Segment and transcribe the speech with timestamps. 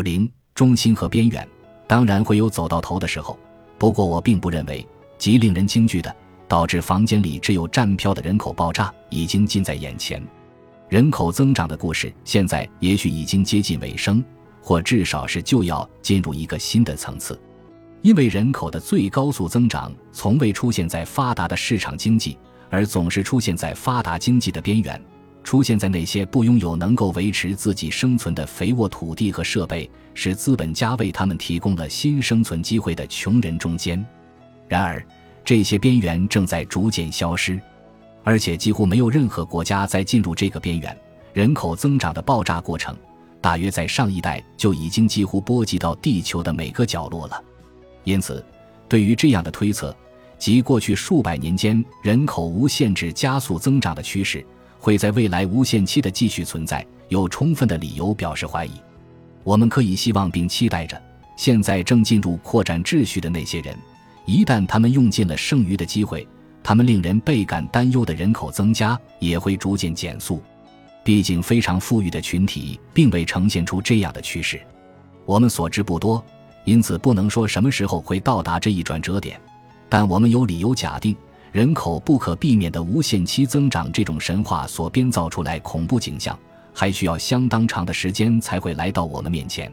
[0.00, 1.46] 武林中心和边缘，
[1.86, 3.38] 当然会有走到头的时候。
[3.76, 4.86] 不过我并不认为，
[5.18, 6.14] 极令人惊惧的，
[6.48, 10.26] 导致房间里只有站票的人口爆炸已经近在眼前。
[10.88, 14.24] 人口增长的故事现在也许已经接近尾声，
[14.62, 17.38] 或至少是就要进入一个新的层次。
[18.00, 22.38] 因为人口的最高速增长从未出现在发达的市场经济，
[22.70, 24.98] 而总是出现在发达经济的边缘。
[25.42, 34.04] 出现在那些不拥有能够维持自己生存的肥沃土地和设备，使资本家为他们提供了新生存机会的穷人中间。
[34.68, 35.04] 然而，
[35.44, 37.60] 这些边缘正在逐渐消失，
[38.22, 40.96] 而且几乎没有任何国家在进入这个边缘。
[41.32, 42.94] 人口增长的爆炸过程，
[43.40, 47.42] 大约在上一代就已经几乎波及到地球的每个角落了。
[48.04, 48.44] 因此，
[48.88, 49.96] 对于这样的推测，
[50.38, 54.44] 即过去数百年间人口无限制加速增长的趋势。
[54.80, 58.72] 会在未来无限期的继续存在，有充分的理由表示怀疑。
[59.44, 61.00] 我们可以希望并期待着，
[61.36, 63.76] 现在正进入扩展秩序的那些人，
[64.24, 66.26] 一旦他们用尽了剩余的机会，
[66.62, 70.42] 他们令人倍感担忧的人口增加也会逐渐减速。
[71.02, 74.60] 毕竟，非常富裕的群体并未呈现出这样的趋势，
[75.24, 76.22] 我们所知不多，
[76.64, 79.40] 因此不能说什么时候会到达这一转折点。
[79.88, 81.16] 但我们有理由假定。
[81.52, 86.38] 人口不可避免的无限期增长，这种神话所编造出来恐怖景象，
[86.72, 89.72] 还需要相当长的时间才会来到我们面前。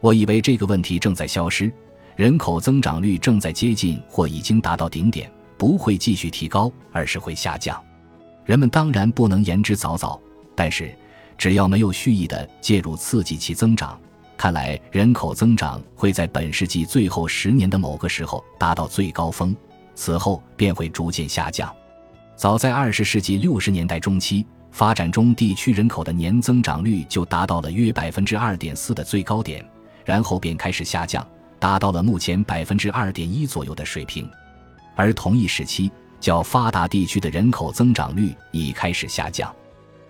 [0.00, 1.72] 我以为这个问题正在消失，
[2.14, 7.82] 人口增长率正在接近或已经达到顶点，不会继续提高，而是会下降。
[8.44, 10.18] 人们当然不能言之凿凿，
[10.54, 10.94] 但是
[11.36, 14.00] 只要没有蓄意的介入刺激其增长，
[14.36, 19.54] 看来人口增长会在本世纪最后十年的某个时候达到最高峰。
[20.00, 21.70] 此后便会逐渐下降。
[22.34, 29.62] 早在二十世纪六十年代中期，发展中地区人口的年增长率就达到了约百分之二点四的最高点，
[30.02, 31.22] 然后便开始下降，
[31.58, 34.26] 达到了目前百分之二点一左右的水平。
[34.96, 39.54] 而同一时期，较发达地区的人口增长率已开始下降。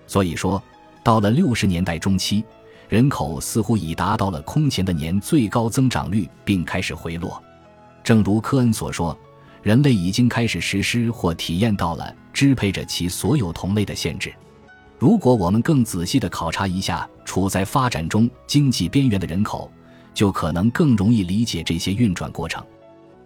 [0.06, 0.62] 所以说，
[1.02, 2.44] 到了六十年代中期，
[2.88, 7.42] 人口似乎已达到了空前的年最高增长率，并开始回落。
[8.04, 9.18] 正如科恩所说。
[9.62, 14.32] 人类已经开始实施或体验到了支配着其所有同类的限制。
[14.98, 19.70] 如果我们更仔细地考察一下处在发展中经济边缘的人口，
[20.12, 22.62] 就可能更容易理解这些运转过程。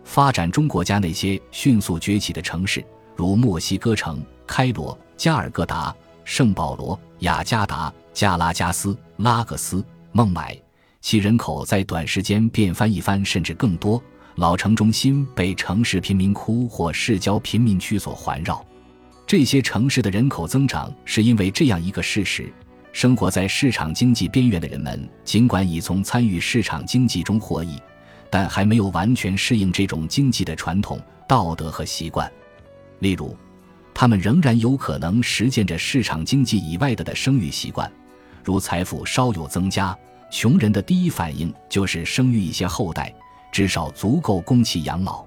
[0.04, 2.84] 发展中国家那些迅速崛起的城市，
[3.16, 10.56] 如墨西哥城、开罗、加尔各答、圣保罗、雅加达、加拉加斯、拉各斯、孟买，
[11.00, 14.00] 其人口在短时间便翻一番，甚至更多。
[14.36, 18.64] 老城中心被城市贫民窟或市郊贫民区所环绕，
[19.24, 22.52] 这些城市的人口增长是因为这样一个事实：
[22.92, 27.78] 生活在市场经济边缘的人们，尽管已从参与市场经济中获益，
[28.28, 32.30] 但还没有完全适应这种经济的传统道德和习惯。
[32.98, 33.36] 例如，
[33.94, 37.88] 他们仍然有可能实践着市场经济以外的的生育习惯，
[38.42, 39.96] 如财富稍有增加，
[40.28, 43.14] 穷人的第一反应就是生育一些后代。
[43.54, 45.24] 至少足够供其养老，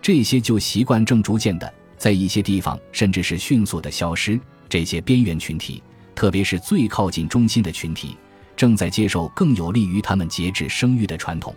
[0.00, 4.40] 这些旧习惯正逐渐的在一些地方，甚至是迅速的消失。
[4.70, 5.82] 这些边缘群体，
[6.14, 8.16] 特别是最靠近中心的群体，
[8.56, 11.54] 正在接受更有利于他们节制生育的传统。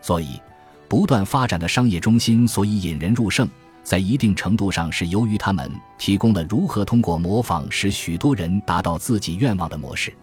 [0.00, 0.40] 所以，
[0.86, 3.48] 不断发展的商业中心所以引人入胜，
[3.82, 5.68] 在一定程度上是由于他们
[5.98, 10.14] 提供了如何通过模仿使许多人达到自己愿望的模式。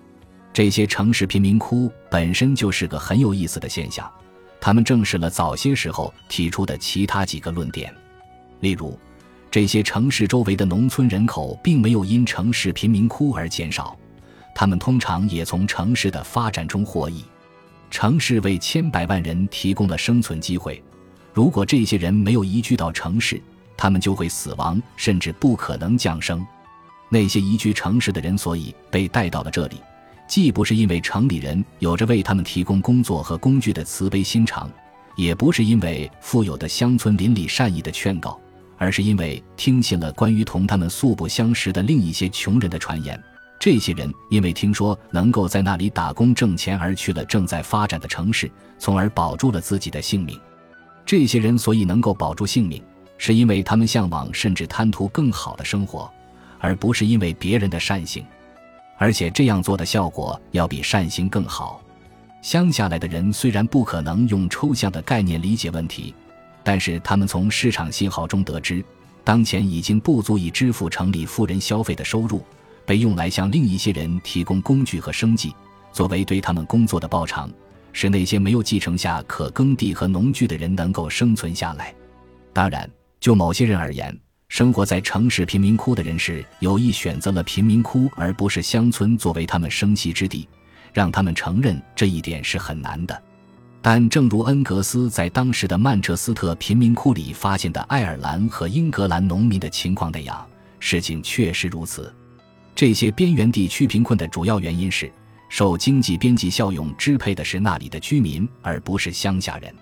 [0.53, 4.09] 这些城市贫民窟本身就是个很有意思的现象。
[4.67, 7.95] 他们证实了早些时候提出的其他几个论点，
[8.59, 8.99] 例如，
[9.49, 13.97] 这些城市周围的农村人口并没有因城市贫民窟而减少，
[14.53, 17.23] 他们通常也从城市的发展中获益。
[17.89, 20.83] 城市为千百万人提供了生存机会，
[21.31, 23.41] 如果这些人没有移居到城市，
[23.77, 26.45] 他们就会死亡，甚至不可能降生。
[27.07, 29.77] 那些移居城市的人所以被带到了这里。
[30.27, 34.69] 既不是因为城里人有着为他们提供工作和工具的慈悲心肠，
[35.15, 38.39] 也不是因为富有的乡村邻里善意的劝告，
[38.77, 43.17] 而是因为听信了关于同他们素不相识的另一些穷人的传言。
[43.59, 50.39] 这些人因为听说能够在那里打工挣钱而去了正在发展的城市，从而保住了自己的性命。
[51.05, 52.83] 这些人所以能够保住性命，
[53.17, 56.11] 是因为他们向往甚至贪图更好的生活，
[56.59, 58.23] 而不是因为别人的善行。
[58.97, 61.81] 而且这样做的效果要比善行更好。
[62.41, 66.13] 乡下来的人虽然不可能用抽象的概念理解问题，
[66.63, 68.83] 但是他们从市场信号中得知，
[69.23, 72.41] 当前已经不足以支付城里富人消费的收入，
[72.85, 75.53] 被用来向另一些人提供工具和生计，
[75.91, 77.49] 作为对他们工作的报偿，
[77.91, 81.93] 使那些没有继承下可耕地和农具的人能够生存下来。
[82.53, 82.89] 当然，
[83.19, 84.17] 就某些人而言，
[84.49, 90.47] 生活在城市贫民窟的人士有意选择了贫民窟而不是乡村作为他们生息之地，
[90.93, 93.23] 让他们承认这一点是很难的。
[93.81, 100.45] 但正如恩格斯在当时的曼彻斯特贫民窟里发现的爱尔兰和英格兰农民的情况那样，
[100.79, 102.11] 事情确实如此。
[102.73, 105.11] 这些边缘地区贫困的主要原因是，
[105.49, 109.73] 受经济边际效用支配的是那里的居民，而不是乡下人。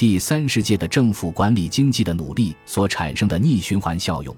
[0.00, 4.34] 第三世界的政府管理经济的努力所产生的逆循环效用，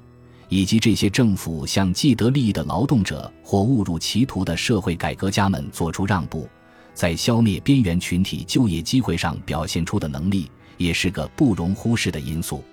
[0.48, 6.48] 以及这些政府向既得利益的劳动者或误入歧途的社会改革家们做出让步。
[6.94, 12.64] 在消灭边缘群体就业机会上表现出的能力，也是个不容忽视的因素。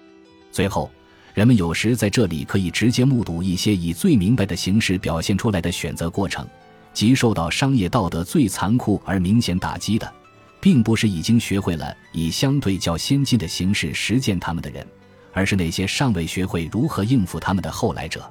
[0.52, 0.90] 最后，
[1.36, 6.44] 人们有时在这里可以直接目睹一些以最明白的形式表现出来的选择过程，
[6.92, 10.12] 即受到商业道德最残酷而明显打击的，
[10.62, 14.86] 并不是已经学会了以相对较先进的形式实践他们的人，
[15.32, 18.30] 而是那些尚未学会如何应付他们的后来者。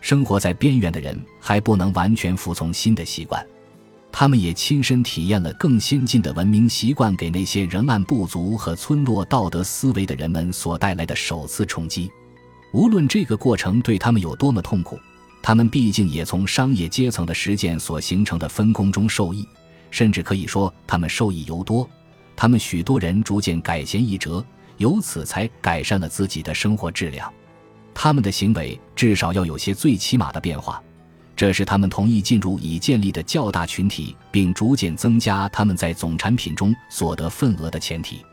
[0.00, 3.44] 生活在边缘的人还不能完全服从新的习惯。
[4.10, 12.10] 他们也亲身体验了更先进的文明习惯给那些仍按部族和村落道德思维的人们所带来的首次冲击。
[12.72, 14.98] 无论这个过程对他们有多么痛苦，
[15.42, 19.46] 他们毕竟也从商业阶层的实践所形成的分工中受益，
[19.90, 21.88] 甚至可以说他们受益尤多。
[22.36, 24.44] 他们许多人逐渐改弦易辙，
[24.76, 27.32] 由此才改善了自己的生活质量。
[27.92, 30.82] 他们的行为至少要有些最起码的变化。
[31.34, 38.24] 这是他们同意进入已建立的较大群体，并逐渐增加他们在总产品中所得份额的前提。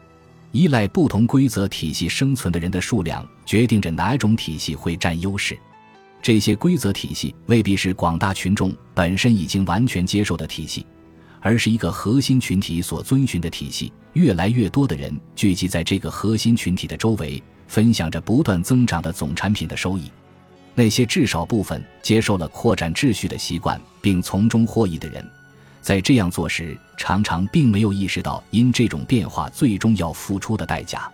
[0.52, 5.56] 依赖不同规则体系生存的人的数量，决定着哪种体系会占优势。
[6.22, 10.84] 这些规则体系未必是广大群众本身已经完全接受的体系，
[11.45, 13.94] 而是一个核心群体所遵循的体系。
[14.13, 20.09] 越来越多的人聚集在这个核心群体的周围，分享着不断增长的总产品的收益。
[20.74, 25.24] 那些至少部分接受了扩展秩序的习惯并从中获益的人，
[25.83, 31.07] 在这样做时，常常并没有意识到因这种变化最终要付出的代价。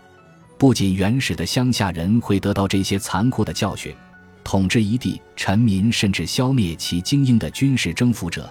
[0.56, 3.94] 不仅原始的乡下人会得到这些残酷的教训，
[4.42, 8.50] 统治一地臣民甚至消灭其精英的军事征服者，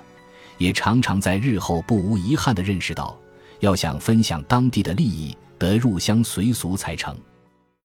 [0.62, 3.20] 也常常在日后不无遗憾地认识到，
[3.62, 7.18] 要想分享当地的利益，得入乡随俗才成。